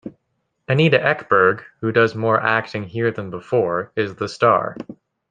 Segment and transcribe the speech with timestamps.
[0.67, 4.75] Anita Ekberg, who does more acting here than before, is the star.